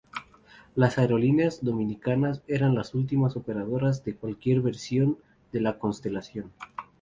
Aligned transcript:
Las 0.73 0.97
aerolíneas 0.97 1.63
Dominicanas 1.63 2.41
eran 2.47 2.73
las 2.73 2.95
últimas 2.95 3.35
operadoras 3.35 4.03
de 4.03 4.15
cualquier 4.15 4.61
versión 4.61 5.19
de 5.51 5.61
la 5.61 5.77
Constelación. 5.77 6.51